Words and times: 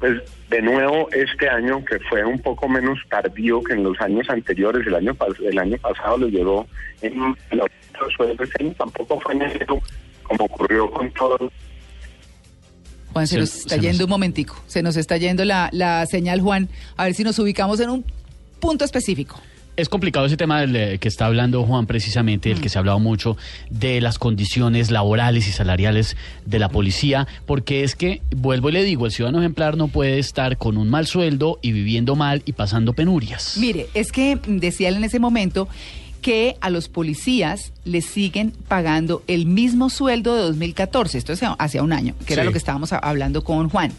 Pues 0.00 0.22
de 0.48 0.62
nuevo 0.62 1.08
este 1.12 1.48
año, 1.48 1.84
que 1.84 1.98
fue 2.08 2.24
un 2.24 2.38
poco 2.40 2.68
menos 2.68 2.98
tardío 3.08 3.62
que 3.62 3.74
en 3.74 3.84
los 3.84 4.00
años 4.00 4.28
anteriores, 4.30 4.86
el 4.86 4.94
año, 4.94 5.14
el 5.46 5.58
año 5.58 5.76
pasado 5.78 6.16
lo 6.16 6.28
llegó 6.28 6.66
en 7.02 7.36
los 7.52 8.12
sueldos, 8.16 8.48
tampoco 8.78 9.20
fue 9.20 9.34
en 9.34 9.42
enero, 9.42 9.80
como 10.22 10.46
ocurrió 10.46 10.90
con 10.90 11.10
todos 11.12 11.52
Juan, 13.12 13.26
se, 13.26 13.38
nos 13.38 13.54
está 13.56 13.76
yendo 13.76 14.04
un 14.04 14.10
momentico, 14.10 14.56
se 14.66 14.82
nos 14.82 14.96
está 14.96 15.16
yendo 15.16 15.44
la, 15.44 15.68
la 15.72 16.06
señal, 16.06 16.40
Juan. 16.40 16.68
A 16.96 17.04
ver 17.04 17.14
si 17.14 17.24
nos 17.24 17.38
ubicamos 17.38 17.80
en 17.80 17.90
un 17.90 18.04
punto 18.60 18.84
específico. 18.84 19.40
Es 19.76 19.88
complicado 19.88 20.26
ese 20.26 20.36
tema 20.36 20.60
del 20.60 20.98
que 20.98 21.08
está 21.08 21.26
hablando 21.26 21.64
Juan 21.64 21.86
precisamente, 21.86 22.50
del 22.50 22.60
que 22.60 22.68
se 22.68 22.78
ha 22.78 22.80
hablado 22.80 22.98
mucho 22.98 23.36
de 23.70 24.00
las 24.00 24.18
condiciones 24.18 24.90
laborales 24.90 25.48
y 25.48 25.52
salariales 25.52 26.16
de 26.44 26.58
la 26.58 26.68
policía, 26.68 27.26
porque 27.46 27.82
es 27.82 27.94
que, 27.94 28.20
vuelvo 28.34 28.68
y 28.68 28.72
le 28.72 28.84
digo, 28.84 29.06
el 29.06 29.12
ciudadano 29.12 29.38
ejemplar 29.38 29.76
no 29.76 29.88
puede 29.88 30.18
estar 30.18 30.58
con 30.58 30.76
un 30.76 30.90
mal 30.90 31.06
sueldo 31.06 31.58
y 31.62 31.72
viviendo 31.72 32.14
mal 32.14 32.42
y 32.44 32.52
pasando 32.52 32.92
penurias. 32.92 33.56
Mire, 33.58 33.86
es 33.94 34.12
que 34.12 34.38
decía 34.46 34.88
él 34.88 34.96
en 34.96 35.04
ese 35.04 35.18
momento 35.18 35.68
que 36.20 36.56
a 36.60 36.68
los 36.68 36.88
policías 36.88 37.72
les 37.84 38.04
siguen 38.04 38.52
pagando 38.68 39.22
el 39.26 39.46
mismo 39.46 39.88
sueldo 39.88 40.36
de 40.36 40.42
2014, 40.42 41.18
esto 41.18 41.32
es 41.32 41.40
hace 41.58 41.80
un 41.80 41.92
año, 41.92 42.14
que 42.26 42.34
era 42.34 42.44
lo 42.44 42.52
que 42.52 42.58
estábamos 42.58 42.92
hablando 42.92 43.42
con 43.42 43.68
Juan. 43.70 43.92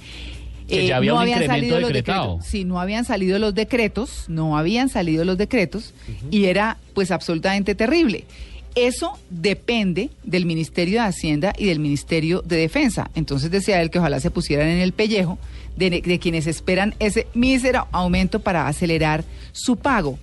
Que 0.71 0.87
ya 0.87 0.97
había 0.97 1.11
no 1.13 1.19
habían 1.19 1.45
salido 1.45 1.79
los 1.79 1.93
decretos. 1.93 2.45
Sí, 2.45 2.63
no 2.63 2.79
habían 2.79 3.05
salido 3.05 3.39
los 3.39 3.53
decretos, 3.53 4.25
no 4.27 4.57
habían 4.57 4.89
salido 4.89 5.25
los 5.25 5.37
decretos 5.37 5.93
y 6.29 6.45
era 6.45 6.77
pues 6.93 7.11
absolutamente 7.11 7.75
terrible. 7.75 8.25
Eso 8.73 9.17
depende 9.29 10.09
del 10.23 10.45
Ministerio 10.45 11.01
de 11.01 11.07
Hacienda 11.07 11.53
y 11.57 11.65
del 11.65 11.79
Ministerio 11.79 12.41
de 12.41 12.55
Defensa. 12.55 13.11
Entonces 13.15 13.51
decía 13.51 13.81
él 13.81 13.89
que 13.89 13.99
ojalá 13.99 14.19
se 14.21 14.31
pusieran 14.31 14.67
en 14.67 14.79
el 14.79 14.93
pellejo 14.93 15.37
de, 15.75 16.01
de 16.01 16.19
quienes 16.19 16.47
esperan 16.47 16.95
ese 16.99 17.27
mísero 17.33 17.87
aumento 17.91 18.39
para 18.39 18.67
acelerar 18.67 19.25
su 19.51 19.75
pago. 19.75 20.17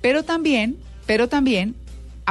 Pero 0.00 0.24
también 0.24 0.76
pero 1.06 1.28
también 1.28 1.74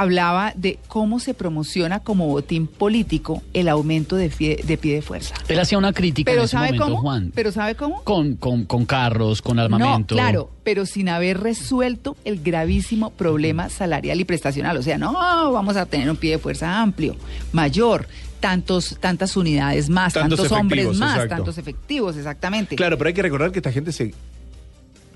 hablaba 0.02 0.52
de 0.56 0.78
cómo 0.88 1.18
se 1.20 1.34
promociona 1.34 2.00
como 2.00 2.26
botín 2.26 2.66
político 2.66 3.42
el 3.54 3.68
aumento 3.68 4.16
de, 4.16 4.28
de 4.28 4.78
pie 4.78 4.94
de 4.94 5.02
fuerza. 5.02 5.34
Él 5.48 5.58
hacía 5.58 5.78
una 5.78 5.92
crítica 5.92 6.30
pero 6.30 6.42
en 6.42 6.44
ese 6.44 6.52
¿sabe 6.52 6.66
momento, 6.68 6.84
cómo? 6.84 7.00
Juan. 7.00 7.32
¿Pero 7.34 7.52
sabe 7.52 7.74
cómo? 7.74 8.02
Con, 8.02 8.36
con, 8.36 8.64
con 8.64 8.84
carros, 8.84 9.42
con 9.42 9.58
armamento. 9.58 10.14
No, 10.14 10.20
claro, 10.20 10.50
pero 10.64 10.86
sin 10.86 11.08
haber 11.08 11.40
resuelto 11.40 12.16
el 12.24 12.42
gravísimo 12.42 13.10
problema 13.10 13.68
salarial 13.68 14.20
y 14.20 14.24
prestacional. 14.24 14.76
O 14.76 14.82
sea, 14.82 14.98
no, 14.98 15.12
vamos 15.52 15.76
a 15.76 15.86
tener 15.86 16.10
un 16.10 16.16
pie 16.16 16.32
de 16.32 16.38
fuerza 16.38 16.80
amplio, 16.80 17.16
mayor, 17.52 18.08
tantos, 18.40 18.96
tantas 19.00 19.36
unidades 19.36 19.88
más, 19.88 20.12
tantos, 20.12 20.50
hombres 20.52 20.96
más, 20.98 21.28
tantos 21.28 21.58
efectivos, 21.58 22.16
exactamente. 22.16 22.76
Claro, 22.76 22.98
pero 22.98 23.08
hay 23.08 23.14
que 23.14 23.22
recordar 23.22 23.52
que 23.52 23.60
esta 23.60 23.72
gente 23.72 23.92
se 23.92 24.14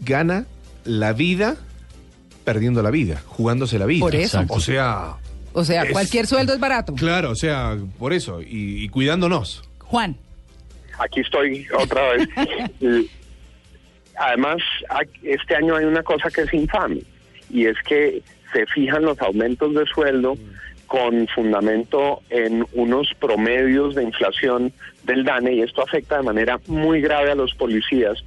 gana 0.00 0.46
la 0.84 1.12
vida 1.12 1.56
perdiendo 2.46 2.80
la 2.80 2.92
vida, 2.92 3.20
jugándose 3.26 3.76
la 3.76 3.86
vida. 3.86 4.00
Por 4.00 4.14
eso. 4.14 4.42
O 4.48 4.60
sea... 4.60 5.16
O 5.52 5.64
sea, 5.64 5.90
cualquier 5.90 6.26
sueldo 6.26 6.52
es 6.52 6.60
barato. 6.60 6.94
Claro, 6.94 7.30
o 7.30 7.34
sea, 7.34 7.78
por 7.98 8.12
eso, 8.12 8.40
y, 8.42 8.86
cuidándonos. 8.90 9.66
Juan. 9.78 10.14
Aquí 10.98 11.20
estoy 11.20 11.66
otra 11.78 12.12
vez. 12.12 12.28
Además, 14.18 14.58
este 15.22 15.56
año 15.56 15.76
hay 15.76 15.86
una 15.86 16.02
cosa 16.02 16.28
que 16.30 16.42
es 16.42 16.52
infame, 16.52 17.00
y 17.48 17.64
es 17.64 17.76
que 17.88 18.22
se 18.52 18.66
fijan 18.66 19.02
los 19.02 19.18
aumentos 19.22 19.74
de 19.74 19.86
sueldo 19.86 20.36
con 20.86 21.26
fundamento 21.28 22.20
en 22.28 22.62
unos 22.74 23.08
promedios 23.18 23.94
de 23.94 24.02
inflación 24.04 24.74
del 25.04 25.24
DANE, 25.24 25.54
y 25.54 25.62
esto 25.62 25.82
afecta 25.82 26.18
de 26.18 26.22
manera 26.22 26.60
muy 26.66 27.00
grave 27.00 27.30
a 27.30 27.34
los 27.34 27.54
policías, 27.54 28.22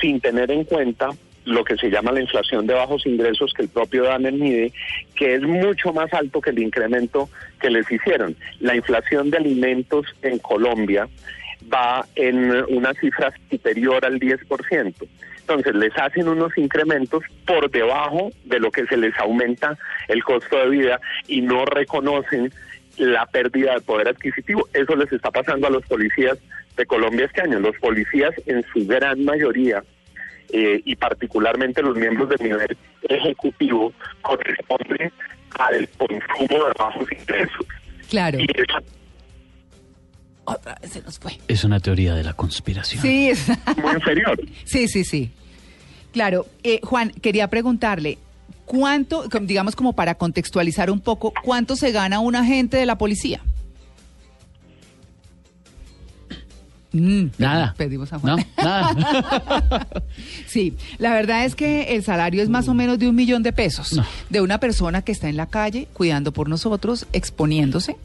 sin 0.00 0.20
tener 0.20 0.50
en 0.50 0.64
cuenta 0.64 1.10
lo 1.46 1.64
que 1.64 1.76
se 1.76 1.88
llama 1.88 2.12
la 2.12 2.20
inflación 2.20 2.66
de 2.66 2.74
bajos 2.74 3.06
ingresos 3.06 3.54
que 3.54 3.62
el 3.62 3.68
propio 3.68 4.04
DANE 4.04 4.32
mide, 4.32 4.72
que 5.14 5.34
es 5.34 5.42
mucho 5.42 5.92
más 5.92 6.12
alto 6.12 6.40
que 6.40 6.50
el 6.50 6.58
incremento 6.58 7.30
que 7.60 7.70
les 7.70 7.90
hicieron. 7.90 8.36
La 8.60 8.74
inflación 8.74 9.30
de 9.30 9.38
alimentos 9.38 10.06
en 10.22 10.38
Colombia 10.38 11.08
va 11.72 12.04
en 12.16 12.52
una 12.74 12.92
cifra 12.94 13.32
superior 13.48 14.04
al 14.04 14.18
10%. 14.18 14.94
Entonces 15.40 15.74
les 15.76 15.96
hacen 15.96 16.26
unos 16.26 16.58
incrementos 16.58 17.22
por 17.46 17.70
debajo 17.70 18.30
de 18.44 18.58
lo 18.58 18.72
que 18.72 18.84
se 18.86 18.96
les 18.96 19.16
aumenta 19.18 19.78
el 20.08 20.24
costo 20.24 20.58
de 20.58 20.68
vida 20.68 21.00
y 21.28 21.40
no 21.40 21.64
reconocen 21.64 22.52
la 22.96 23.24
pérdida 23.26 23.74
de 23.74 23.80
poder 23.82 24.08
adquisitivo. 24.08 24.68
Eso 24.72 24.96
les 24.96 25.12
está 25.12 25.30
pasando 25.30 25.68
a 25.68 25.70
los 25.70 25.86
policías 25.86 26.38
de 26.76 26.86
Colombia 26.86 27.26
este 27.26 27.42
año. 27.42 27.60
Los 27.60 27.76
policías 27.76 28.34
en 28.46 28.64
su 28.72 28.84
gran 28.86 29.24
mayoría 29.24 29.84
eh, 30.50 30.80
y 30.84 30.96
particularmente 30.96 31.82
los 31.82 31.96
miembros 31.96 32.28
del 32.28 32.38
nivel 32.42 32.76
ejecutivo 33.08 33.92
corresponden 34.22 35.12
al 35.58 35.88
consumo 35.90 36.64
de 36.66 36.72
bajos 36.78 37.08
ingresos. 37.12 37.66
Claro. 38.08 38.38
Y 38.40 38.46
Otra 40.44 40.76
vez 40.80 40.92
se 40.92 41.02
nos 41.02 41.18
fue. 41.18 41.32
Es 41.48 41.64
una 41.64 41.80
teoría 41.80 42.14
de 42.14 42.22
la 42.24 42.34
conspiración. 42.34 43.02
Sí, 43.02 43.30
es 43.30 43.48
muy 43.82 43.94
inferior. 43.94 44.38
Sí, 44.64 44.88
sí, 44.88 45.04
sí. 45.04 45.30
Claro. 46.12 46.46
Eh, 46.62 46.80
Juan, 46.82 47.10
quería 47.10 47.48
preguntarle, 47.48 48.18
¿cuánto, 48.64 49.24
digamos 49.42 49.76
como 49.76 49.94
para 49.94 50.14
contextualizar 50.14 50.90
un 50.90 51.00
poco, 51.00 51.32
cuánto 51.42 51.76
se 51.76 51.92
gana 51.92 52.20
un 52.20 52.36
agente 52.36 52.76
de 52.76 52.86
la 52.86 52.96
policía? 52.96 53.42
Mm, 57.00 57.30
nada. 57.38 57.74
Pedimos 57.76 58.12
a 58.12 58.18
Juan. 58.18 58.36
No, 58.36 58.62
nada. 58.62 59.86
sí, 60.46 60.74
la 60.98 61.12
verdad 61.12 61.44
es 61.44 61.54
que 61.54 61.94
el 61.94 62.02
salario 62.02 62.42
es 62.42 62.48
más 62.48 62.68
o 62.68 62.74
menos 62.74 62.98
de 62.98 63.08
un 63.08 63.14
millón 63.14 63.42
de 63.42 63.52
pesos 63.52 64.00
de 64.30 64.40
una 64.40 64.58
persona 64.58 65.02
que 65.02 65.12
está 65.12 65.28
en 65.28 65.36
la 65.36 65.46
calle 65.46 65.88
cuidando 65.92 66.32
por 66.32 66.48
nosotros, 66.48 67.06
exponiéndose 67.12 67.96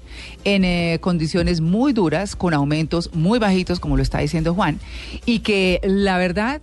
en 0.44 0.66
eh, 0.66 1.00
condiciones 1.02 1.62
muy 1.62 1.94
duras, 1.94 2.35
con 2.35 2.53
aumentos 2.53 3.13
muy 3.13 3.40
bajitos, 3.40 3.79
como 3.79 3.97
lo 3.97 4.03
está 4.03 4.19
diciendo 4.19 4.53
Juan, 4.53 4.79
y 5.25 5.40
que 5.40 5.79
la 5.84 6.18
verdad, 6.18 6.62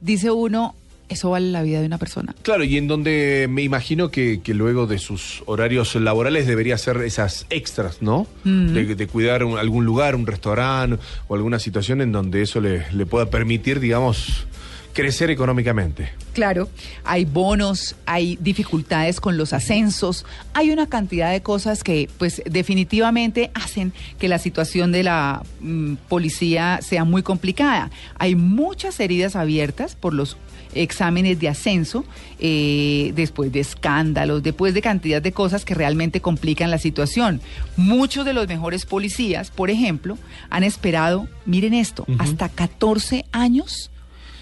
dice 0.00 0.30
uno, 0.30 0.74
eso 1.08 1.30
vale 1.30 1.50
la 1.50 1.62
vida 1.62 1.80
de 1.80 1.86
una 1.86 1.98
persona. 1.98 2.34
Claro, 2.42 2.64
y 2.64 2.76
en 2.76 2.88
donde 2.88 3.46
me 3.50 3.62
imagino 3.62 4.10
que, 4.10 4.40
luego 4.46 4.86
de 4.86 4.98
sus 4.98 5.42
horarios 5.46 5.94
laborales 5.96 6.46
debería 6.46 6.76
hacer 6.76 6.98
esas 6.98 7.46
extras, 7.50 8.02
¿no? 8.02 8.26
Mm. 8.44 8.72
De, 8.72 9.06
cuidar 9.06 9.42
algún 9.42 9.84
lugar, 9.84 10.16
un 10.16 10.26
restaurante 10.26 10.98
o 11.28 11.34
alguna 11.34 11.58
situación 11.58 12.00
en 12.00 12.12
donde 12.12 12.42
eso 12.42 12.60
le, 12.60 12.90
le 12.92 13.06
pueda 13.06 13.26
permitir, 13.26 13.80
digamos, 13.80 14.46
crecer 14.94 15.28
económicamente. 15.30 16.12
Claro, 16.32 16.70
hay 17.04 17.26
bonos, 17.26 17.96
hay 18.06 18.38
dificultades 18.40 19.20
con 19.20 19.36
los 19.36 19.52
ascensos, 19.52 20.24
hay 20.54 20.70
una 20.70 20.88
cantidad 20.88 21.30
de 21.30 21.42
cosas 21.42 21.84
que 21.84 22.08
pues 22.16 22.42
definitivamente 22.46 23.50
hacen 23.54 23.92
que 24.18 24.28
la 24.28 24.38
situación 24.38 24.92
de 24.92 25.02
la 25.02 25.42
mm, 25.60 25.94
policía 26.08 26.80
sea 26.80 27.04
muy 27.04 27.22
complicada. 27.22 27.90
Hay 28.18 28.36
muchas 28.36 28.98
heridas 29.00 29.36
abiertas 29.36 29.96
por 29.96 30.14
los 30.14 30.36
exámenes 30.74 31.38
de 31.40 31.48
ascenso, 31.48 32.04
eh, 32.38 33.12
después 33.14 33.52
de 33.52 33.60
escándalos, 33.60 34.42
después 34.42 34.74
de 34.74 34.82
cantidad 34.82 35.22
de 35.22 35.32
cosas 35.32 35.64
que 35.64 35.74
realmente 35.74 36.20
complican 36.20 36.70
la 36.70 36.78
situación. 36.78 37.40
Muchos 37.76 38.24
de 38.24 38.32
los 38.32 38.48
mejores 38.48 38.86
policías, 38.86 39.50
por 39.50 39.70
ejemplo, 39.70 40.18
han 40.50 40.64
esperado, 40.64 41.28
miren 41.46 41.74
esto, 41.74 42.06
hasta 42.18 42.48
14 42.48 43.24
años 43.32 43.90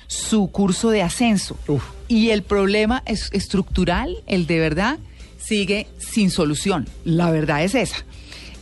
su 0.06 0.50
curso 0.50 0.90
de 0.90 1.02
ascenso. 1.02 1.56
Y 2.08 2.30
el 2.30 2.42
problema 2.42 3.02
es 3.06 3.30
estructural, 3.32 4.18
el 4.26 4.46
de 4.46 4.58
verdad, 4.58 4.98
sigue 5.38 5.86
sin 5.98 6.30
solución. 6.30 6.86
La 7.04 7.30
verdad 7.30 7.64
es 7.64 7.74
esa. 7.74 8.04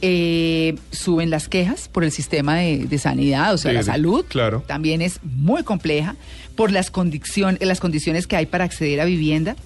Eh, 0.02 0.76
suben 0.92 1.28
las 1.28 1.48
quejas 1.48 1.88
por 1.88 2.04
el 2.04 2.10
sistema 2.10 2.56
de, 2.56 2.98
sanidad, 2.98 3.52
o 3.52 3.58
sea, 3.58 3.72
la 3.74 3.82
salud 3.82 4.24
claro. 4.26 4.64
también 4.66 5.02
es 5.02 5.20
muy 5.22 5.62
compleja 5.62 6.16
por 6.56 6.72
las, 6.72 6.90
condiciones 6.90 7.60
las 7.60 7.80
condiciones 7.80 8.26
que 8.26 8.36
hay 8.36 8.46
para 8.46 8.64
acceder 8.64 9.02
a 9.02 9.04
vivienda 9.04 9.56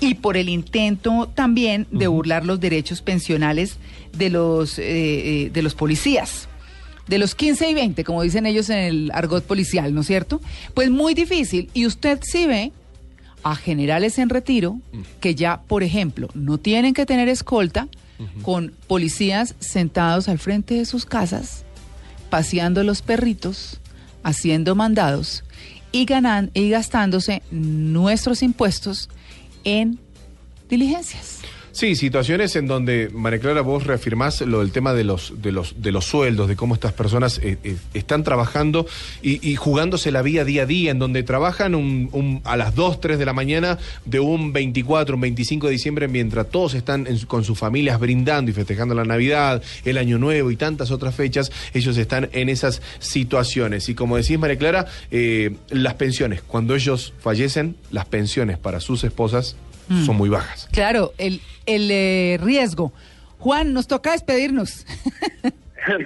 y 0.00 0.14
por 0.14 0.36
el 0.36 0.48
intento 0.48 1.30
también 1.32 1.86
de 1.92 2.08
burlar 2.08 2.44
los 2.44 2.58
derechos 2.58 3.02
pensionales 3.02 3.76
de 4.16 4.30
los, 4.30 4.80
eh, 4.80 4.84
eh, 4.86 5.50
de 5.52 5.62
los 5.62 5.74
policías 5.74 6.48
de 7.06 7.18
los 7.18 7.34
15 7.34 7.70
y 7.70 7.74
20, 7.74 8.02
como 8.02 8.22
dicen 8.22 8.46
ellos 8.46 8.70
en 8.70 8.78
el 8.78 9.10
argot 9.12 9.44
policial, 9.44 9.94
¿no 9.94 10.00
es 10.00 10.06
cierto? 10.06 10.40
Pues 10.72 10.90
muy 10.90 11.14
difícil. 11.14 11.70
Y 11.74 11.86
usted 11.86 12.18
sí 12.22 12.46
ve 12.46 12.72
a 13.42 13.54
generales 13.54 14.18
en 14.18 14.30
retiro 14.30 14.78
que 15.20 15.34
ya, 15.34 15.60
por 15.62 15.82
ejemplo, 15.82 16.28
no 16.34 16.58
tienen 16.58 16.94
que 16.94 17.04
tener 17.04 17.28
escolta 17.28 17.88
con 18.42 18.74
policías 18.86 19.54
sentados 19.58 20.28
al 20.28 20.38
frente 20.38 20.74
de 20.74 20.84
sus 20.84 21.04
casas, 21.04 21.64
paseando 22.30 22.82
los 22.84 23.02
perritos, 23.02 23.80
haciendo 24.22 24.74
mandados 24.74 25.44
y, 25.92 26.04
ganan, 26.04 26.50
y 26.54 26.70
gastándose 26.70 27.42
nuestros 27.50 28.42
impuestos 28.42 29.08
en 29.64 29.98
diligencias. 30.68 31.40
Sí, 31.74 31.96
situaciones 31.96 32.54
en 32.54 32.68
donde, 32.68 33.10
María 33.12 33.40
Clara, 33.40 33.60
vos 33.60 33.82
reafirmás 33.82 34.40
lo 34.42 34.60
del 34.60 34.70
tema 34.70 34.94
de 34.94 35.02
los, 35.02 35.42
de 35.42 35.50
los, 35.50 35.82
de 35.82 35.90
los 35.90 36.04
sueldos, 36.04 36.46
de 36.46 36.54
cómo 36.54 36.74
estas 36.74 36.92
personas 36.92 37.38
eh, 37.38 37.58
eh, 37.64 37.76
están 37.94 38.22
trabajando 38.22 38.86
y, 39.22 39.56
jugándose 39.56 40.12
la 40.12 40.22
vida 40.22 40.44
día 40.44 40.62
a 40.62 40.66
día, 40.66 40.92
en 40.92 41.00
donde 41.00 41.24
trabajan 41.24 41.74
un, 41.74 42.40
a 42.44 42.56
las 42.56 42.76
2, 42.76 43.00
3 43.00 43.18
de 43.18 43.24
la 43.24 43.32
mañana 43.32 43.78
de 44.04 44.20
un 44.20 44.52
24, 44.52 45.16
un 45.16 45.22
25 45.22 45.66
de 45.66 45.72
diciembre, 45.72 46.06
mientras 46.06 46.48
todos 46.48 46.74
están 46.74 47.08
con 47.26 47.42
sus 47.42 47.58
familias 47.58 47.98
brindando 47.98 48.52
y 48.52 48.54
festejando 48.54 48.94
la 48.94 49.04
Navidad, 49.04 49.60
el 49.84 49.98
Año 49.98 50.16
Nuevo 50.16 50.52
y 50.52 50.56
tantas 50.56 50.92
otras 50.92 51.16
fechas, 51.16 51.50
ellos 51.72 51.96
están 51.96 52.28
en 52.34 52.50
esas 52.50 52.82
situaciones. 53.00 53.88
Y 53.88 53.96
como 53.96 54.16
decís, 54.16 54.38
María 54.38 54.58
Clara, 54.58 54.86
eh, 55.10 55.56
las 55.70 55.94
pensiones, 55.94 56.40
cuando 56.40 56.76
ellos 56.76 57.14
fallecen, 57.18 57.74
las 57.90 58.06
pensiones 58.06 58.58
para 58.58 58.78
sus 58.78 59.02
esposas 59.02 59.56
Mm. 59.88 60.04
son 60.04 60.16
muy 60.16 60.28
bajas. 60.28 60.68
Claro, 60.72 61.12
el, 61.18 61.40
el 61.66 61.90
eh, 61.90 62.38
riesgo. 62.42 62.92
Juan, 63.38 63.72
nos 63.72 63.86
toca 63.86 64.12
despedirnos. 64.12 64.86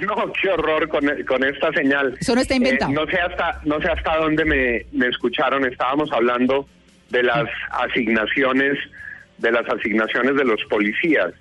no, 0.07 0.33
qué 0.41 0.49
horror 0.51 0.89
con, 0.89 1.07
con 1.27 1.45
esta 1.45 1.73
señal. 1.73 2.17
Eso 2.21 2.35
no 2.35 2.41
está 2.41 2.55
inventado. 2.55 2.91
Eh, 2.91 2.95
no, 2.95 3.07
sé 3.07 3.21
hasta, 3.21 3.61
no 3.65 3.81
sé 3.81 3.89
hasta 3.89 4.17
dónde 4.17 4.45
me, 4.45 4.87
me 4.93 5.07
escucharon. 5.07 5.65
Estábamos 5.65 6.11
hablando 6.13 6.69
de 7.11 7.23
las 7.23 7.49
asignaciones, 7.71 8.77
de 9.39 9.53
las 9.53 9.69
asignaciones 9.69 10.35
de 10.37 10.45
los 10.45 10.63
policías. 10.65 11.33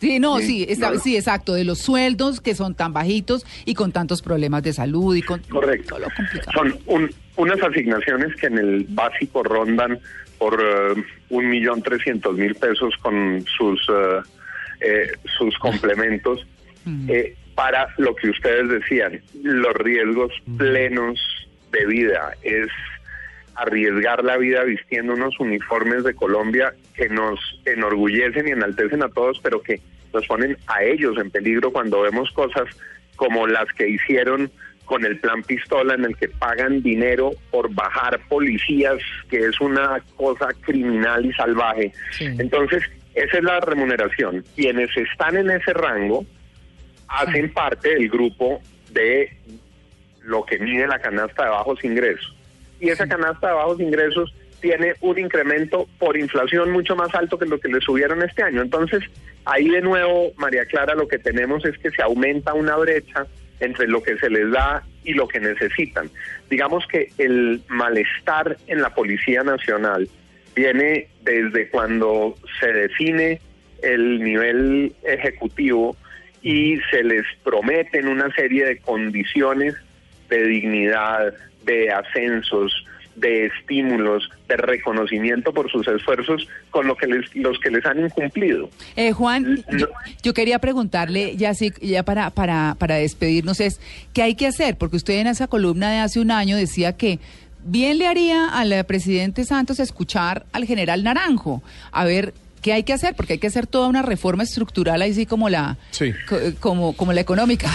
Sí, 0.00 0.18
no, 0.18 0.38
sí, 0.38 0.66
sí, 1.02 1.16
exacto, 1.16 1.54
de 1.54 1.64
los 1.64 1.78
sueldos 1.78 2.40
que 2.40 2.54
son 2.54 2.74
tan 2.74 2.92
bajitos 2.92 3.46
y 3.64 3.74
con 3.74 3.92
tantos 3.92 4.22
problemas 4.22 4.62
de 4.62 4.72
salud 4.72 5.14
y 5.14 5.22
con 5.22 5.40
Correcto. 5.40 5.96
Son 6.52 6.76
un, 6.86 7.10
unas 7.36 7.62
asignaciones 7.62 8.34
que 8.36 8.46
en 8.46 8.58
el 8.58 8.84
básico 8.90 9.42
rondan 9.42 9.98
por 10.38 10.60
eh, 10.60 11.02
un 11.30 11.48
millón 11.48 11.82
trescientos 11.82 12.36
mil 12.36 12.54
pesos 12.54 12.94
con 13.00 13.44
sus 13.56 13.80
eh, 13.88 14.20
eh, 14.80 15.12
sus 15.38 15.56
complementos. 15.58 16.46
Para 17.54 17.88
lo 17.98 18.14
que 18.16 18.28
ustedes 18.28 18.68
decían 18.68 19.22
los 19.42 19.72
riesgos 19.74 20.32
plenos 20.58 21.18
de 21.72 21.86
vida 21.86 22.32
es 22.42 22.68
arriesgar 23.56 24.24
la 24.24 24.36
vida 24.36 24.64
vistiendo 24.64 25.14
unos 25.14 25.38
uniformes 25.38 26.04
de 26.04 26.14
Colombia 26.14 26.74
que 26.94 27.08
nos 27.08 27.38
enorgullecen 27.64 28.48
y 28.48 28.52
enaltecen 28.52 29.02
a 29.02 29.08
todos 29.08 29.40
pero 29.42 29.62
que 29.62 29.80
nos 30.12 30.26
ponen 30.26 30.56
a 30.66 30.82
ellos 30.82 31.16
en 31.18 31.30
peligro 31.30 31.72
cuando 31.72 32.02
vemos 32.02 32.30
cosas 32.32 32.64
como 33.16 33.46
las 33.46 33.66
que 33.76 33.88
hicieron 33.88 34.50
con 34.84 35.04
el 35.04 35.18
plan 35.18 35.42
pistola 35.42 35.94
en 35.94 36.04
el 36.04 36.16
que 36.16 36.28
pagan 36.28 36.82
dinero 36.82 37.32
por 37.50 37.72
bajar 37.72 38.20
policías, 38.28 38.98
que 39.28 39.38
es 39.38 39.60
una 39.60 40.02
cosa 40.16 40.48
criminal 40.60 41.24
y 41.24 41.32
salvaje. 41.32 41.92
Entonces, 42.20 42.82
esa 43.14 43.38
es 43.38 43.44
la 43.44 43.60
remuneración. 43.60 44.44
Quienes 44.54 44.94
están 44.96 45.36
en 45.36 45.50
ese 45.50 45.72
rango 45.72 46.26
hacen 47.08 47.52
parte 47.52 47.94
del 47.94 48.08
grupo 48.08 48.60
de 48.90 49.36
lo 50.22 50.44
que 50.44 50.58
mide 50.58 50.86
la 50.86 50.98
canasta 50.98 51.44
de 51.44 51.50
bajos 51.50 51.82
ingresos. 51.84 52.34
Y 52.80 52.88
esa 52.88 53.06
canasta 53.06 53.48
de 53.48 53.54
bajos 53.54 53.80
ingresos 53.80 54.34
tiene 54.60 54.94
un 55.00 55.18
incremento 55.18 55.86
por 55.98 56.16
inflación 56.16 56.70
mucho 56.70 56.96
más 56.96 57.14
alto 57.14 57.38
que 57.38 57.46
lo 57.46 57.60
que 57.60 57.68
le 57.68 57.80
subieron 57.80 58.22
este 58.22 58.42
año. 58.42 58.62
Entonces, 58.62 59.02
ahí 59.44 59.68
de 59.68 59.82
nuevo, 59.82 60.32
María 60.36 60.64
Clara, 60.64 60.94
lo 60.94 61.06
que 61.06 61.18
tenemos 61.18 61.64
es 61.66 61.76
que 61.78 61.90
se 61.90 62.02
aumenta 62.02 62.54
una 62.54 62.76
brecha 62.76 63.26
entre 63.60 63.86
lo 63.86 64.02
que 64.02 64.16
se 64.16 64.30
les 64.30 64.50
da 64.50 64.82
y 65.04 65.12
lo 65.12 65.28
que 65.28 65.40
necesitan. 65.40 66.10
Digamos 66.50 66.86
que 66.86 67.10
el 67.18 67.62
malestar 67.68 68.56
en 68.66 68.80
la 68.80 68.94
Policía 68.94 69.42
Nacional 69.42 70.08
viene 70.54 71.08
desde 71.22 71.68
cuando 71.68 72.34
se 72.60 72.72
define 72.72 73.40
el 73.82 74.22
nivel 74.22 74.94
ejecutivo 75.02 75.96
y 76.42 76.78
se 76.90 77.02
les 77.02 77.24
prometen 77.42 78.08
una 78.08 78.34
serie 78.34 78.64
de 78.64 78.78
condiciones 78.78 79.74
de 80.28 80.42
dignidad, 80.46 81.34
de 81.64 81.90
ascensos, 81.90 82.84
de 83.16 83.46
estímulos, 83.46 84.28
de 84.48 84.56
reconocimiento 84.56 85.52
por 85.52 85.70
sus 85.70 85.86
esfuerzos 85.86 86.48
con 86.70 86.86
lo 86.86 86.96
que 86.96 87.06
les, 87.06 87.34
los 87.36 87.58
que 87.58 87.70
les 87.70 87.84
han 87.86 88.04
incumplido. 88.04 88.68
Eh, 88.96 89.12
Juan, 89.12 89.64
yo, 90.22 90.34
quería 90.34 90.58
preguntarle, 90.58 91.36
ya 91.36 91.54
sí, 91.54 91.72
ya 91.80 92.02
para, 92.02 92.30
para, 92.30 92.76
para 92.78 92.96
despedirnos, 92.96 93.60
es 93.60 93.80
¿qué 94.12 94.22
hay 94.22 94.34
que 94.34 94.46
hacer? 94.46 94.76
Porque 94.76 94.96
usted 94.96 95.14
en 95.14 95.28
esa 95.28 95.46
columna 95.46 95.90
de 95.90 95.98
hace 95.98 96.20
un 96.20 96.30
año 96.30 96.56
decía 96.56 96.96
que 96.96 97.20
bien 97.64 97.98
le 97.98 98.06
haría 98.06 98.48
al 98.48 98.84
presidente 98.84 99.44
Santos 99.44 99.80
escuchar 99.80 100.44
al 100.52 100.64
general 100.64 101.04
Naranjo, 101.04 101.62
a 101.92 102.04
ver 102.04 102.34
¿Qué 102.64 102.72
hay 102.72 102.82
que 102.82 102.94
hacer? 102.94 103.14
Porque 103.14 103.34
hay 103.34 103.38
que 103.38 103.46
hacer 103.46 103.66
toda 103.66 103.88
una 103.88 104.00
reforma 104.00 104.42
estructural 104.42 105.02
así 105.02 105.26
como 105.26 105.50
la, 105.50 105.76
como, 106.60 106.96
como 106.96 107.12
la 107.12 107.20
económica. 107.20 107.68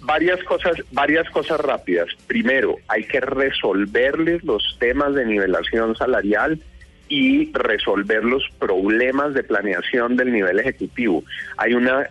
Varias 0.00 0.42
cosas, 0.44 0.76
varias 0.92 1.28
cosas 1.30 1.60
rápidas. 1.60 2.08
Primero, 2.26 2.76
hay 2.88 3.04
que 3.04 3.20
resolverles 3.20 4.42
los 4.44 4.76
temas 4.78 5.14
de 5.14 5.24
nivelación 5.24 5.96
salarial 5.96 6.60
y 7.08 7.50
resolver 7.52 8.24
los 8.24 8.44
problemas 8.58 9.34
de 9.34 9.42
planeación 9.42 10.16
del 10.16 10.32
nivel 10.32 10.58
ejecutivo. 10.58 11.24
Hay 11.56 11.74
una 11.74 12.08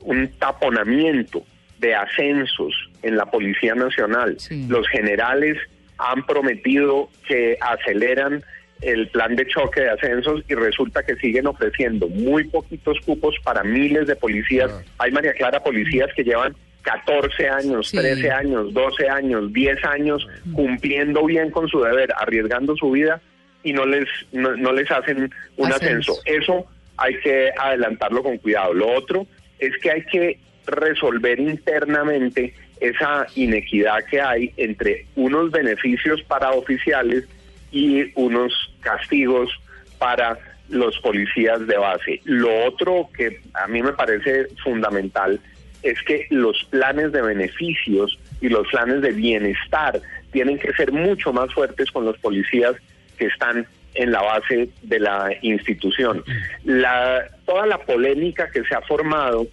un 0.00 0.28
taponamiento 0.38 1.44
de 1.78 1.94
ascensos 1.94 2.74
en 3.02 3.16
la 3.16 3.26
Policía 3.26 3.74
Nacional. 3.74 4.36
Los 4.68 4.88
generales 4.88 5.58
han 5.98 6.24
prometido 6.26 7.08
que 7.26 7.58
aceleran 7.60 8.42
el 8.80 9.08
plan 9.08 9.34
de 9.36 9.46
choque 9.46 9.80
de 9.80 9.90
ascensos 9.90 10.42
y 10.48 10.54
resulta 10.54 11.02
que 11.02 11.16
siguen 11.16 11.46
ofreciendo 11.46 12.08
muy 12.08 12.44
poquitos 12.44 12.98
cupos 13.04 13.34
para 13.42 13.62
miles 13.64 14.06
de 14.06 14.16
policías. 14.16 14.70
Hay, 14.98 15.10
María 15.10 15.32
Clara, 15.32 15.62
policías 15.62 16.10
que 16.14 16.24
llevan 16.24 16.54
14 16.82 17.48
años, 17.48 17.90
13 17.90 18.30
años, 18.30 18.72
12 18.72 19.08
años, 19.08 19.52
10 19.52 19.84
años 19.84 20.26
cumpliendo 20.54 21.24
bien 21.26 21.50
con 21.50 21.68
su 21.68 21.80
deber, 21.80 22.12
arriesgando 22.16 22.76
su 22.76 22.92
vida 22.92 23.20
y 23.62 23.72
no 23.72 23.84
les, 23.84 24.08
no, 24.32 24.72
les 24.72 24.90
hacen 24.90 25.30
un 25.56 25.72
ascenso. 25.72 26.14
Eso 26.24 26.66
hay 26.96 27.18
que 27.20 27.50
adelantarlo 27.58 28.22
con 28.22 28.38
cuidado. 28.38 28.72
Lo 28.72 28.88
otro 28.92 29.26
es 29.58 29.76
que 29.78 29.90
hay 29.90 30.02
que 30.04 30.38
resolver 30.66 31.40
internamente 31.40 32.54
esa 32.80 33.26
inequidad 33.34 34.04
que 34.04 34.20
hay 34.20 34.52
entre 34.56 35.06
unos 35.16 35.50
beneficios 35.50 36.22
para 36.22 36.52
oficiales 36.52 37.24
y 37.70 38.12
unos 38.14 38.67
castigos 38.80 39.50
para 39.98 40.38
los 40.68 40.98
policías 40.98 41.66
de 41.66 41.76
base. 41.76 42.20
Lo 42.24 42.66
otro 42.66 43.08
que 43.16 43.40
a 43.54 43.66
mí 43.68 43.82
me 43.82 43.92
parece 43.92 44.48
fundamental 44.62 45.40
es 45.82 46.02
que 46.02 46.26
los 46.30 46.64
planes 46.64 47.12
de 47.12 47.22
beneficios 47.22 48.18
y 48.40 48.48
los 48.48 48.66
planes 48.68 49.00
de 49.00 49.12
bienestar 49.12 50.00
tienen 50.32 50.58
que 50.58 50.72
ser 50.72 50.92
mucho 50.92 51.32
más 51.32 51.52
fuertes 51.52 51.90
con 51.90 52.04
los 52.04 52.18
policías 52.18 52.74
que 53.16 53.26
están 53.26 53.66
en 53.94 54.12
la 54.12 54.22
base 54.22 54.68
de 54.82 55.00
la 55.00 55.30
institución. 55.42 56.22
La, 56.64 57.24
toda 57.46 57.66
la 57.66 57.78
polémica 57.78 58.50
que 58.50 58.62
se 58.64 58.74
ha 58.74 58.82
formado 58.82 59.46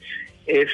es 0.46 0.70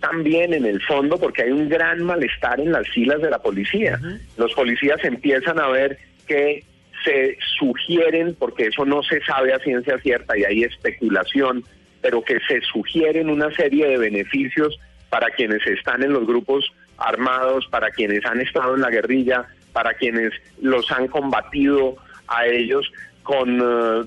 también 0.00 0.52
en 0.52 0.66
el 0.66 0.82
fondo 0.82 1.18
porque 1.18 1.42
hay 1.42 1.50
un 1.50 1.68
gran 1.68 2.02
malestar 2.02 2.60
en 2.60 2.72
las 2.72 2.86
filas 2.88 3.22
de 3.22 3.30
la 3.30 3.38
policía. 3.38 3.98
Los 4.36 4.52
policías 4.52 5.02
empiezan 5.04 5.58
a 5.58 5.68
ver 5.68 5.98
que 6.26 6.64
se 7.04 7.36
sugieren, 7.58 8.34
porque 8.38 8.66
eso 8.66 8.84
no 8.84 9.02
se 9.02 9.20
sabe 9.24 9.52
a 9.52 9.58
ciencia 9.58 9.98
cierta 9.98 10.36
y 10.36 10.44
hay 10.44 10.64
especulación, 10.64 11.64
pero 12.00 12.22
que 12.22 12.38
se 12.48 12.60
sugieren 12.62 13.30
una 13.30 13.50
serie 13.54 13.86
de 13.86 13.98
beneficios 13.98 14.78
para 15.10 15.30
quienes 15.30 15.64
están 15.66 16.02
en 16.02 16.12
los 16.12 16.26
grupos 16.26 16.72
armados, 16.98 17.66
para 17.68 17.90
quienes 17.90 18.24
han 18.24 18.40
estado 18.40 18.74
en 18.74 18.80
la 18.80 18.90
guerrilla, 18.90 19.46
para 19.72 19.94
quienes 19.94 20.32
los 20.60 20.90
han 20.90 21.08
combatido 21.08 21.96
a 22.28 22.46
ellos 22.46 22.90
con 23.22 23.60
eh, 23.60 24.06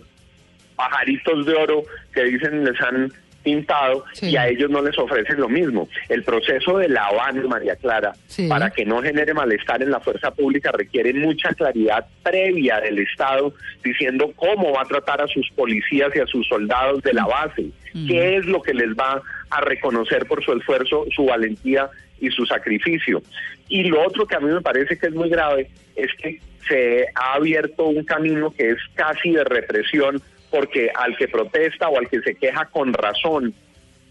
pajaritos 0.75 1.45
de 1.45 1.53
oro 1.53 1.83
que 2.13 2.23
dicen 2.23 2.63
les 2.63 2.79
han 2.81 3.11
pintado 3.47 4.03
y 4.21 4.35
a 4.35 4.49
ellos 4.49 4.69
no 4.69 4.81
les 4.81 4.97
ofrecen 4.97 5.39
lo 5.39 5.47
mismo. 5.47 5.87
El 6.09 6.23
proceso 6.23 6.79
de 6.79 6.89
la 6.89 7.07
María 7.47 7.77
Clara, 7.77 8.13
para 8.49 8.69
que 8.71 8.83
no 8.83 9.01
genere 9.01 9.33
malestar 9.33 9.81
en 9.81 9.91
la 9.91 10.01
fuerza 10.01 10.31
pública, 10.31 10.73
requiere 10.73 11.13
mucha 11.13 11.53
claridad 11.53 12.05
previa 12.23 12.81
del 12.81 12.99
Estado 12.99 13.53
diciendo 13.81 14.33
cómo 14.35 14.73
va 14.73 14.81
a 14.81 14.85
tratar 14.85 15.21
a 15.21 15.27
sus 15.27 15.49
policías 15.55 16.13
y 16.13 16.19
a 16.19 16.27
sus 16.27 16.45
soldados 16.47 17.01
de 17.03 17.13
la 17.13 17.25
base, 17.25 17.67
qué 18.05 18.35
es 18.35 18.45
lo 18.45 18.61
que 18.61 18.73
les 18.73 18.89
va 18.89 19.21
a 19.49 19.61
reconocer 19.61 20.25
por 20.25 20.43
su 20.43 20.51
esfuerzo, 20.51 21.05
su 21.15 21.25
valentía 21.25 21.89
y 22.19 22.29
su 22.29 22.45
sacrificio. 22.45 23.21
Y 23.69 23.85
lo 23.85 24.05
otro 24.05 24.27
que 24.27 24.35
a 24.35 24.41
mí 24.41 24.51
me 24.51 24.61
parece 24.61 24.97
que 24.97 25.07
es 25.07 25.13
muy 25.13 25.29
grave 25.29 25.69
es 25.95 26.11
que 26.21 26.41
se 26.67 27.05
ha 27.15 27.35
abierto 27.35 27.85
un 27.85 28.03
camino 28.03 28.51
que 28.51 28.71
es 28.71 28.77
casi 28.95 29.31
de 29.31 29.45
represión 29.45 30.21
porque 30.49 30.89
al 30.93 31.17
que 31.17 31.27
protesta 31.27 31.89
o 31.89 31.97
al 31.97 32.09
que 32.09 32.21
se 32.21 32.35
queja 32.35 32.65
con 32.65 32.93
razón, 32.93 33.53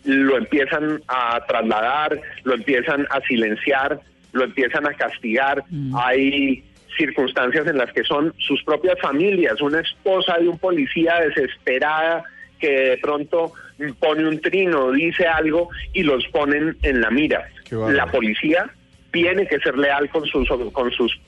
lo 0.04 0.36
empiezan 0.36 1.02
a 1.08 1.44
trasladar, 1.46 2.20
lo 2.44 2.54
empiezan 2.54 3.06
a 3.10 3.20
silenciar, 3.22 4.00
lo 4.32 4.44
empiezan 4.44 4.86
a 4.86 4.94
castigar. 4.94 5.64
Mm. 5.70 5.96
Hay 5.96 6.64
circunstancias 6.96 7.66
en 7.66 7.78
las 7.78 7.92
que 7.92 8.04
son 8.04 8.32
sus 8.38 8.62
propias 8.62 8.98
familias, 9.00 9.60
una 9.60 9.80
esposa 9.80 10.38
de 10.38 10.48
un 10.48 10.58
policía 10.58 11.20
desesperada 11.20 12.24
que 12.58 12.70
de 12.70 12.98
pronto 12.98 13.52
pone 14.00 14.26
un 14.26 14.40
trino, 14.40 14.92
dice 14.92 15.26
algo 15.26 15.68
y 15.92 16.02
los 16.02 16.26
ponen 16.28 16.76
en 16.82 17.00
la 17.00 17.10
mira. 17.10 17.48
La 17.70 18.06
policía 18.06 18.70
tiene 19.16 19.46
que 19.46 19.58
ser 19.60 19.78
leal 19.78 20.10
con 20.10 20.26
sus 20.26 20.46
con 20.72 20.92
sus 20.92 21.18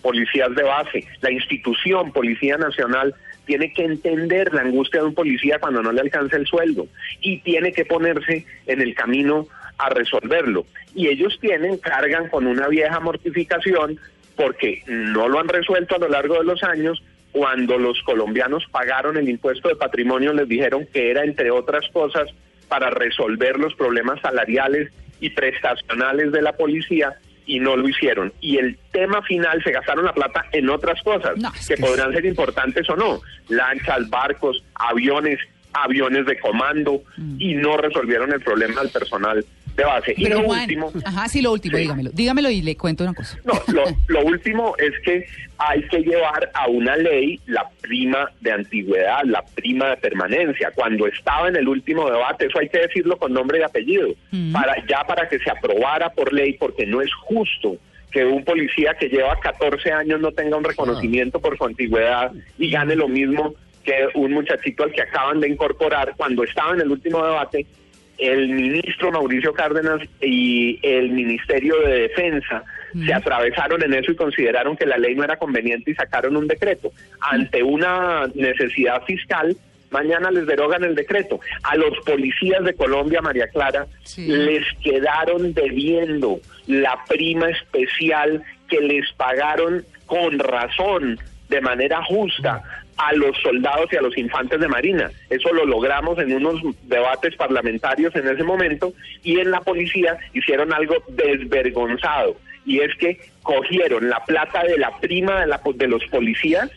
policías 0.00 0.54
de 0.54 0.62
base. 0.62 1.04
La 1.22 1.32
institución 1.32 2.12
Policía 2.12 2.56
Nacional 2.56 3.16
tiene 3.46 3.72
que 3.72 3.84
entender 3.84 4.54
la 4.54 4.60
angustia 4.60 5.00
de 5.00 5.06
un 5.06 5.14
policía 5.14 5.58
cuando 5.58 5.82
no 5.82 5.90
le 5.90 6.02
alcanza 6.02 6.36
el 6.36 6.46
sueldo 6.46 6.86
y 7.20 7.40
tiene 7.40 7.72
que 7.72 7.84
ponerse 7.84 8.46
en 8.68 8.80
el 8.80 8.94
camino 8.94 9.48
a 9.76 9.88
resolverlo. 9.88 10.66
Y 10.94 11.08
ellos 11.08 11.36
tienen, 11.40 11.78
cargan 11.78 12.28
con 12.28 12.46
una 12.46 12.68
vieja 12.68 13.00
mortificación 13.00 13.98
porque 14.36 14.84
no 14.86 15.28
lo 15.28 15.40
han 15.40 15.48
resuelto 15.48 15.96
a 15.96 15.98
lo 15.98 16.08
largo 16.08 16.34
de 16.34 16.44
los 16.44 16.62
años. 16.62 17.02
Cuando 17.32 17.76
los 17.76 18.00
colombianos 18.02 18.64
pagaron 18.70 19.16
el 19.16 19.28
impuesto 19.28 19.68
de 19.68 19.74
patrimonio 19.74 20.32
les 20.32 20.48
dijeron 20.48 20.86
que 20.92 21.10
era, 21.10 21.24
entre 21.24 21.50
otras 21.50 21.84
cosas, 21.92 22.28
para 22.68 22.90
resolver 22.90 23.58
los 23.58 23.74
problemas 23.74 24.20
salariales 24.20 24.92
y 25.20 25.30
prestacionales 25.30 26.32
de 26.32 26.42
la 26.42 26.52
policía 26.52 27.16
y 27.46 27.60
no 27.60 27.76
lo 27.76 27.88
hicieron. 27.88 28.32
Y 28.40 28.58
el 28.58 28.76
tema 28.92 29.22
final 29.22 29.62
se 29.62 29.70
gastaron 29.70 30.04
la 30.04 30.12
plata 30.12 30.46
en 30.52 30.68
otras 30.68 31.02
cosas 31.02 31.34
que, 31.66 31.76
podrán 31.76 32.12
ser 32.12 32.24
importantes 32.26 32.88
o 32.90 32.96
no, 32.96 33.20
lanchas, 33.48 34.08
barcos, 34.10 34.62
aviones, 34.74 35.38
aviones 35.72 36.26
de 36.26 36.38
comando 36.38 37.02
mm. 37.16 37.36
y 37.38 37.54
no 37.54 37.76
resolvieron 37.76 38.32
el 38.32 38.40
problema 38.40 38.80
del 38.82 38.90
personal 38.90 39.44
de 39.76 39.84
base. 39.84 40.14
y 40.16 40.26
lo 40.26 40.40
último. 40.40 40.92
Ajá, 41.04 41.28
sí, 41.28 41.42
lo 41.42 41.52
último, 41.52 41.76
dígamelo. 41.76 42.10
Dígamelo 42.12 42.50
y 42.50 42.62
le 42.62 42.76
cuento 42.76 43.04
una 43.04 43.14
cosa. 43.14 43.38
No, 43.44 43.84
lo, 44.08 44.20
último 44.22 44.74
es 44.78 44.92
que 45.04 45.26
hay 45.58 45.82
que 45.88 45.98
llevar 45.98 46.50
a 46.54 46.66
una 46.68 46.96
ley 46.96 47.38
la 47.46 47.68
prima 47.80 48.30
de 48.40 48.52
antigüedad, 48.52 49.22
la 49.24 49.44
prima 49.54 49.90
de 49.90 49.96
permanencia. 49.98 50.72
Cuando 50.74 51.06
estaba 51.06 51.48
en 51.48 51.56
el 51.56 51.68
último 51.68 52.10
debate, 52.10 52.46
eso 52.46 52.58
hay 52.58 52.68
que 52.68 52.78
decirlo 52.78 53.18
con 53.18 53.32
nombre 53.32 53.60
y 53.60 53.62
apellido, 53.62 54.08
mm. 54.30 54.52
para 54.52 54.74
ya 54.86 55.04
para 55.04 55.28
que 55.28 55.38
se 55.38 55.50
aprobara 55.50 56.10
por 56.10 56.32
ley, 56.32 56.54
porque 56.54 56.86
no 56.86 57.02
es 57.02 57.12
justo 57.14 57.76
que 58.10 58.24
un 58.24 58.44
policía 58.44 58.94
que 58.98 59.08
lleva 59.08 59.38
14 59.40 59.92
años 59.92 60.20
no 60.20 60.32
tenga 60.32 60.56
un 60.56 60.64
reconocimiento 60.64 61.38
por 61.38 61.58
su 61.58 61.64
antigüedad 61.64 62.32
y 62.56 62.70
gane 62.70 62.96
lo 62.96 63.08
mismo 63.08 63.54
que 63.84 64.08
un 64.14 64.32
muchachito 64.32 64.84
al 64.84 64.92
que 64.92 65.02
acaban 65.02 65.40
de 65.40 65.48
incorporar 65.48 66.14
cuando 66.16 66.42
estaba 66.42 66.72
en 66.74 66.80
el 66.80 66.90
último 66.90 67.24
debate 67.24 67.66
el 68.18 68.48
ministro 68.48 69.12
Mauricio 69.12 69.52
Cárdenas 69.52 70.00
y 70.20 70.78
el 70.82 71.10
Ministerio 71.10 71.78
de 71.80 72.08
Defensa 72.08 72.64
se 73.04 73.12
atravesaron 73.12 73.82
en 73.82 73.92
eso 73.92 74.12
y 74.12 74.16
consideraron 74.16 74.76
que 74.76 74.86
la 74.86 74.96
ley 74.96 75.14
no 75.14 75.24
era 75.24 75.36
conveniente 75.36 75.90
y 75.90 75.94
sacaron 75.94 76.36
un 76.36 76.46
decreto. 76.46 76.92
Ante 77.20 77.62
una 77.62 78.26
necesidad 78.34 79.02
fiscal, 79.04 79.54
mañana 79.90 80.30
les 80.30 80.46
derogan 80.46 80.84
el 80.84 80.94
decreto. 80.94 81.40
A 81.62 81.76
los 81.76 81.98
policías 82.06 82.64
de 82.64 82.74
Colombia, 82.74 83.20
María 83.20 83.48
Clara, 83.48 83.86
les 84.16 84.64
quedaron 84.82 85.52
debiendo 85.52 86.40
la 86.66 86.98
prima 87.06 87.50
especial 87.50 88.42
que 88.68 88.80
les 88.80 89.12
pagaron 89.12 89.84
con 90.06 90.38
razón, 90.38 91.18
de 91.48 91.60
manera 91.60 92.02
justa, 92.04 92.62
a 92.96 93.12
los 93.14 93.36
soldados 93.38 93.92
y 93.92 93.96
a 93.96 94.02
los 94.02 94.16
infantes 94.16 94.60
de 94.60 94.68
Marina. 94.68 95.10
Eso 95.30 95.52
lo 95.52 95.64
logramos 95.64 96.18
en 96.18 96.32
unos 96.32 96.60
debates 96.84 97.36
parlamentarios 97.36 98.14
en 98.16 98.28
ese 98.28 98.42
momento 98.42 98.92
y 99.22 99.38
en 99.40 99.50
la 99.50 99.60
policía 99.60 100.16
hicieron 100.32 100.72
algo 100.72 100.96
desvergonzado 101.08 102.36
y 102.66 102.80
es 102.80 102.94
que 102.96 103.18
cogieron 103.42 104.10
la 104.10 104.22
plata 104.24 104.64
de 104.64 104.76
la 104.76 104.90
prima 104.98 105.40
de, 105.40 105.46
la, 105.46 105.60
de 105.74 105.88
los 105.88 106.04
policías 106.06 106.70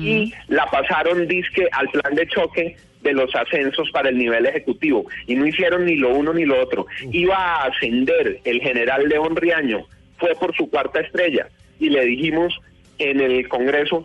y 0.00 0.32
la 0.48 0.64
pasaron 0.66 1.28
disque 1.28 1.68
al 1.72 1.88
plan 1.88 2.14
de 2.14 2.26
choque 2.26 2.76
de 3.02 3.12
los 3.12 3.32
ascensos 3.34 3.90
para 3.90 4.08
el 4.08 4.16
nivel 4.16 4.46
ejecutivo. 4.46 5.06
Y 5.26 5.34
no 5.34 5.46
hicieron 5.46 5.84
ni 5.84 5.96
lo 5.96 6.14
uno 6.14 6.32
ni 6.32 6.46
lo 6.46 6.60
otro. 6.60 6.86
Iba 7.12 7.36
a 7.36 7.66
ascender 7.66 8.40
el 8.44 8.60
general 8.60 9.08
León 9.08 9.36
Riaño, 9.36 9.86
fue 10.16 10.34
por 10.36 10.56
su 10.56 10.70
cuarta 10.70 11.00
estrella. 11.00 11.48
Y 11.78 11.90
le 11.90 12.04
dijimos 12.06 12.58
en 12.98 13.20
el 13.20 13.46
Congreso 13.48 14.04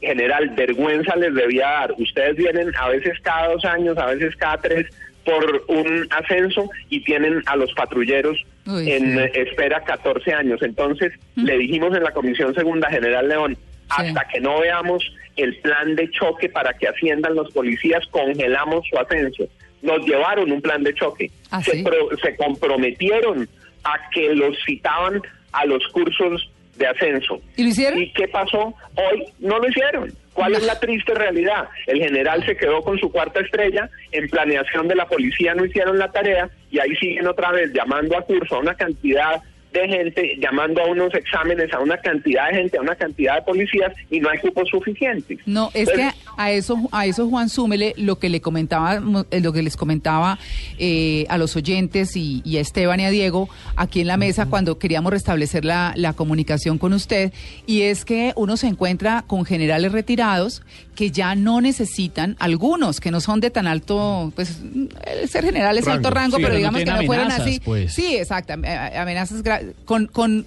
general, 0.00 0.50
vergüenza 0.50 1.16
les 1.16 1.34
debía 1.34 1.66
dar. 1.66 1.92
Ustedes 1.98 2.36
vienen 2.36 2.72
a 2.78 2.88
veces 2.88 3.18
cada 3.22 3.48
dos 3.48 3.64
años, 3.64 3.96
a 3.98 4.06
veces 4.06 4.34
cada 4.36 4.58
tres 4.58 4.86
por 5.24 5.64
un 5.68 6.06
ascenso 6.10 6.68
y 6.90 7.00
tienen 7.00 7.42
a 7.46 7.56
los 7.56 7.72
patrulleros 7.72 8.36
en 8.66 9.18
espera 9.34 9.82
14 9.82 10.32
años. 10.32 10.62
Entonces, 10.62 11.12
mm. 11.34 11.44
le 11.44 11.58
dijimos 11.58 11.96
en 11.96 12.02
la 12.02 12.12
Comisión 12.12 12.54
Segunda 12.54 12.90
General 12.90 13.28
León, 13.28 13.56
hasta 13.88 14.26
que 14.28 14.40
no 14.40 14.60
veamos 14.60 15.02
el 15.36 15.56
plan 15.58 15.96
de 15.96 16.10
choque 16.10 16.48
para 16.48 16.72
que 16.74 16.88
asciendan 16.88 17.34
los 17.34 17.52
policías, 17.52 18.06
congelamos 18.10 18.86
su 18.88 18.98
ascenso. 18.98 19.44
Nos 19.82 20.06
llevaron 20.06 20.50
un 20.50 20.62
plan 20.62 20.82
de 20.82 20.94
choque. 20.94 21.30
¿Ah, 21.50 21.62
se, 21.62 21.82
se 22.22 22.36
comprometieron 22.36 23.48
a 23.84 24.10
que 24.10 24.34
los 24.34 24.56
citaban 24.64 25.20
a 25.52 25.66
los 25.66 25.86
cursos 25.88 26.50
de 26.76 26.86
ascenso. 26.86 27.40
¿Y 27.56 27.62
lo 27.62 27.68
hicieron? 27.68 28.02
¿Y 28.02 28.12
qué 28.12 28.28
pasó? 28.28 28.74
Hoy 28.96 29.24
no 29.38 29.58
lo 29.58 29.68
hicieron. 29.68 30.12
¿Cuál 30.32 30.54
es 30.54 30.64
la 30.64 30.78
triste 30.80 31.14
realidad? 31.14 31.68
El 31.86 32.00
general 32.00 32.44
se 32.44 32.56
quedó 32.56 32.82
con 32.82 32.98
su 32.98 33.10
cuarta 33.10 33.40
estrella, 33.40 33.88
en 34.10 34.28
planeación 34.28 34.88
de 34.88 34.96
la 34.96 35.06
policía 35.06 35.54
no 35.54 35.64
hicieron 35.64 35.98
la 35.98 36.10
tarea 36.10 36.50
y 36.70 36.80
ahí 36.80 36.94
siguen 36.96 37.28
otra 37.28 37.52
vez 37.52 37.72
llamando 37.72 38.18
a 38.18 38.22
curso 38.22 38.56
a 38.56 38.60
una 38.60 38.74
cantidad 38.74 39.40
de 39.74 39.88
gente, 39.88 40.36
llamando 40.40 40.80
a 40.82 40.86
unos 40.86 41.12
exámenes 41.14 41.72
a 41.72 41.80
una 41.80 41.96
cantidad 41.98 42.48
de 42.48 42.56
gente, 42.56 42.78
a 42.78 42.80
una 42.80 42.94
cantidad 42.94 43.36
de 43.36 43.42
policías 43.42 43.92
y 44.10 44.20
no 44.20 44.30
hay 44.30 44.38
cupos 44.38 44.68
suficientes. 44.68 45.38
No, 45.46 45.70
es 45.74 45.90
que 45.90 46.10
a 46.36 46.50
eso, 46.52 46.76
a 46.92 47.06
eso 47.06 47.28
Juan 47.28 47.48
Súmele, 47.48 47.92
lo 47.96 48.18
que 48.18 48.28
le 48.28 48.40
comentaba, 48.40 49.00
eh, 49.30 49.40
lo 49.40 49.52
que 49.52 49.62
les 49.62 49.76
comentaba 49.76 50.38
eh, 50.78 51.26
a 51.28 51.38
los 51.38 51.56
oyentes 51.56 52.16
y, 52.16 52.42
a 52.56 52.60
Esteban 52.60 53.00
y 53.00 53.04
a 53.04 53.10
Diego 53.10 53.48
aquí 53.76 54.00
en 54.00 54.06
la 54.06 54.16
mesa 54.16 54.46
cuando 54.46 54.78
queríamos 54.78 55.12
restablecer 55.12 55.64
la, 55.64 55.92
la 55.96 56.12
comunicación 56.12 56.78
con 56.78 56.92
usted, 56.92 57.32
y 57.66 57.82
es 57.82 58.04
que 58.04 58.32
uno 58.36 58.56
se 58.56 58.68
encuentra 58.68 59.24
con 59.26 59.44
generales 59.44 59.92
retirados 59.92 60.62
que 60.94 61.10
ya 61.10 61.34
no 61.34 61.60
necesitan, 61.60 62.36
algunos 62.38 63.00
que 63.00 63.10
no 63.10 63.20
son 63.20 63.40
de 63.40 63.50
tan 63.50 63.66
alto, 63.66 64.32
pues 64.34 64.60
el 65.06 65.28
ser 65.28 65.44
general 65.44 65.76
es 65.76 65.88
alto 65.88 66.10
rango, 66.10 66.36
pero, 66.36 66.54
digamos 66.54 66.82
que 66.82 66.90
no 66.90 67.02
fueron 67.02 67.30
así. 67.30 67.60
Pues. 67.64 67.92
Sí, 67.92 68.16
exacto, 68.16 68.52
amenazas 68.52 69.42
con, 69.84 70.06
con 70.06 70.46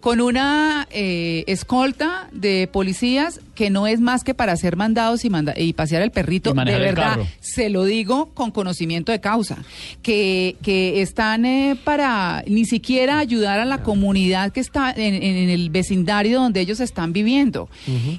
con 0.00 0.20
una 0.20 0.86
eh, 0.90 1.44
escolta 1.48 2.28
de 2.32 2.68
policías 2.72 3.40
que 3.54 3.70
no 3.70 3.88
es 3.88 3.98
más 3.98 4.22
que 4.22 4.32
para 4.32 4.52
hacer 4.52 4.76
mandados 4.76 5.24
y, 5.24 5.30
y 5.56 5.72
pasear 5.72 6.02
el 6.02 6.12
perrito. 6.12 6.54
de 6.54 6.78
verdad, 6.78 7.18
se 7.40 7.68
lo 7.68 7.84
digo 7.84 8.26
con 8.32 8.52
conocimiento 8.52 9.10
de 9.10 9.20
causa. 9.20 9.58
Que, 10.02 10.56
que 10.62 11.02
están 11.02 11.44
eh, 11.44 11.76
para 11.82 12.44
ni 12.46 12.64
siquiera 12.64 13.18
ayudar 13.18 13.58
a 13.58 13.64
la 13.64 13.82
comunidad 13.82 14.52
que 14.52 14.60
está 14.60 14.92
en, 14.96 15.14
el 15.50 15.70
vecindario 15.70 16.40
donde 16.40 16.60
ellos 16.60 16.78
están 16.78 17.12
viviendo. 17.12 17.68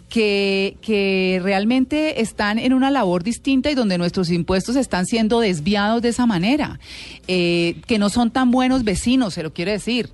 que, 0.10 0.76
que 0.82 1.40
realmente 1.42 2.22
están 2.22 2.60
en 2.60 2.74
una 2.74 2.92
labor 2.92 3.24
distinta 3.24 3.72
y 3.72 3.76
donde 3.76 3.98
nuestros 3.98 4.30
impuestos 4.32 4.76
están 4.76 5.06
siendo 5.06 5.40
desviados 5.40 6.02
de 6.02 6.10
esa 6.10 6.26
manera. 6.26 6.80
Eh, 7.28 7.78
que 7.88 8.00
no 8.00 8.10
son 8.10 8.32
tan 8.32 8.52
buenos 8.52 8.84
vecinos, 8.84 9.36
se 9.36 9.44
lo 9.44 9.54
quiere 9.54 9.72
decir. 9.72 10.10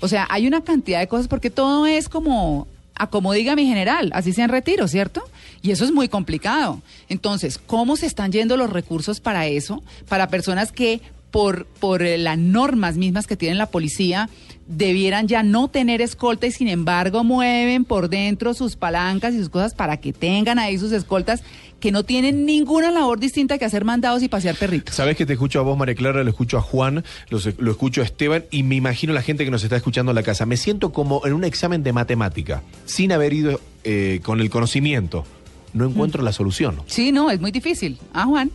O 0.00 0.08
sea, 0.08 0.26
hay 0.30 0.46
una 0.46 0.62
cantidad 0.62 1.00
de 1.00 1.08
cosas 1.08 1.28
porque 1.28 1.50
todo 1.50 1.86
es 1.86 2.08
como 2.08 2.66
a 2.94 3.06
como 3.06 3.32
diga 3.32 3.56
mi 3.56 3.66
general, 3.66 4.10
así 4.14 4.34
se 4.34 4.42
en 4.42 4.50
retiro, 4.50 4.86
¿cierto? 4.86 5.22
Y 5.62 5.70
eso 5.70 5.84
es 5.84 5.92
muy 5.92 6.08
complicado. 6.08 6.82
Entonces, 7.08 7.58
¿cómo 7.58 7.96
se 7.96 8.04
están 8.04 8.30
yendo 8.30 8.58
los 8.58 8.70
recursos 8.70 9.20
para 9.20 9.46
eso? 9.46 9.82
Para 10.06 10.28
personas 10.28 10.70
que 10.70 11.00
por, 11.30 11.66
por 11.66 12.02
las 12.02 12.38
normas 12.38 12.96
mismas 12.96 13.26
que 13.26 13.36
tiene 13.36 13.54
la 13.54 13.66
policía, 13.66 14.28
debieran 14.66 15.26
ya 15.26 15.42
no 15.42 15.68
tener 15.68 16.00
escolta 16.00 16.46
y 16.46 16.52
sin 16.52 16.68
embargo 16.68 17.24
mueven 17.24 17.84
por 17.84 18.08
dentro 18.08 18.54
sus 18.54 18.76
palancas 18.76 19.34
y 19.34 19.38
sus 19.38 19.48
cosas 19.48 19.74
para 19.74 19.96
que 19.96 20.12
tengan 20.12 20.60
ahí 20.60 20.78
sus 20.78 20.92
escoltas 20.92 21.42
que 21.80 21.90
no 21.90 22.04
tienen 22.04 22.46
ninguna 22.46 22.90
labor 22.90 23.18
distinta 23.18 23.58
que 23.58 23.64
hacer 23.64 23.84
mandados 23.84 24.22
y 24.22 24.28
pasear 24.28 24.54
perritos. 24.54 24.94
Sabes 24.94 25.16
que 25.16 25.26
te 25.26 25.32
escucho 25.32 25.58
a 25.58 25.62
vos, 25.62 25.76
María 25.76 25.94
Clara, 25.94 26.22
lo 26.22 26.30
escucho 26.30 26.58
a 26.58 26.60
Juan, 26.60 27.02
lo, 27.30 27.38
escucho 27.70 28.02
a 28.02 28.04
Esteban 28.04 28.44
y 28.50 28.62
me 28.62 28.76
imagino 28.76 29.12
la 29.12 29.22
gente 29.22 29.44
que 29.44 29.50
nos 29.50 29.64
está 29.64 29.76
escuchando 29.76 30.12
en 30.12 30.16
la 30.16 30.22
casa. 30.22 30.46
Me 30.46 30.56
siento 30.56 30.92
como 30.92 31.26
en 31.26 31.32
un 31.32 31.42
examen 31.42 31.82
de 31.82 31.92
matemática, 31.92 32.62
sin 32.84 33.12
haber 33.12 33.32
ido 33.32 33.60
eh, 33.82 34.20
con 34.22 34.40
el 34.40 34.50
conocimiento. 34.50 35.24
No 35.72 35.86
encuentro 35.86 36.22
la 36.22 36.32
solución. 36.32 36.80
Sí, 36.86 37.12
no, 37.12 37.30
es 37.30 37.40
muy 37.40 37.50
difícil. 37.50 37.98
Ah, 38.12 38.26
Juan. 38.26 38.50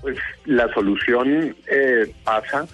Pues 0.00 0.16
la 0.46 0.72
solución 0.72 1.54
eh, 1.70 2.12
pasa 2.24 2.66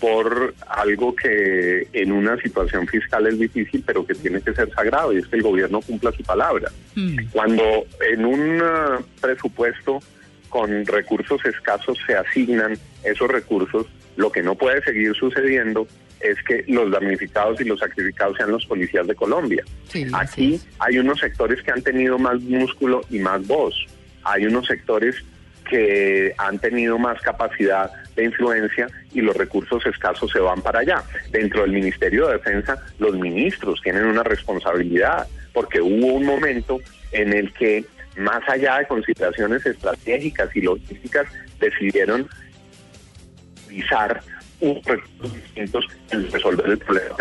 por 0.00 0.54
algo 0.68 1.14
que 1.16 1.88
en 1.92 2.12
una 2.12 2.36
situación 2.36 2.86
fiscal 2.86 3.26
es 3.26 3.38
difícil, 3.38 3.82
pero 3.86 4.04
que 4.06 4.14
tiene 4.14 4.40
que 4.40 4.52
ser 4.52 4.70
sagrado, 4.74 5.12
y 5.12 5.18
es 5.18 5.26
que 5.26 5.36
el 5.36 5.42
gobierno 5.42 5.80
cumpla 5.80 6.12
su 6.12 6.22
palabra. 6.22 6.70
Hmm. 6.94 7.16
Cuando 7.32 7.86
en 8.12 8.24
un 8.24 8.60
uh, 8.60 9.02
presupuesto 9.20 10.00
con 10.50 10.84
recursos 10.84 11.44
escasos 11.46 11.98
se 12.06 12.14
asignan 12.16 12.76
esos 13.02 13.28
recursos, 13.28 13.86
lo 14.16 14.30
que 14.30 14.42
no 14.42 14.54
puede 14.54 14.82
seguir 14.82 15.14
sucediendo 15.14 15.86
es 16.20 16.36
que 16.42 16.64
los 16.68 16.90
damnificados 16.90 17.60
y 17.60 17.64
los 17.64 17.80
sacrificados 17.80 18.36
sean 18.36 18.50
los 18.50 18.64
policías 18.66 19.06
de 19.06 19.14
Colombia. 19.14 19.64
Aquí 20.12 20.60
hay 20.78 20.98
unos 20.98 21.20
sectores 21.20 21.62
que 21.62 21.70
han 21.70 21.82
tenido 21.82 22.18
más 22.18 22.40
músculo 22.40 23.02
y 23.10 23.18
más 23.18 23.46
voz. 23.46 23.74
Hay 24.22 24.46
unos 24.46 24.66
sectores 24.66 25.16
que 25.64 26.34
han 26.38 26.58
tenido 26.58 26.98
más 26.98 27.20
capacidad 27.22 27.90
de 28.14 28.24
influencia 28.24 28.86
y 29.12 29.20
los 29.20 29.36
recursos 29.36 29.84
escasos 29.86 30.30
se 30.30 30.38
van 30.38 30.60
para 30.62 30.80
allá. 30.80 31.02
Dentro 31.30 31.62
del 31.62 31.72
Ministerio 31.72 32.26
de 32.26 32.34
Defensa, 32.34 32.82
los 32.98 33.16
ministros 33.18 33.80
tienen 33.82 34.04
una 34.04 34.22
responsabilidad, 34.22 35.26
porque 35.52 35.80
hubo 35.80 36.14
un 36.14 36.26
momento 36.26 36.80
en 37.12 37.32
el 37.32 37.52
que, 37.52 37.84
más 38.16 38.46
allá 38.48 38.78
de 38.78 38.86
consideraciones 38.86 39.64
estratégicas 39.66 40.54
y 40.54 40.60
logísticas, 40.60 41.26
decidieron 41.60 42.28
visar 43.68 44.20
un 44.60 44.80
recursos 44.82 45.34
distintos 45.34 45.86
en 46.10 46.30
resolver 46.30 46.66
el 46.66 46.78
problema 46.78 47.16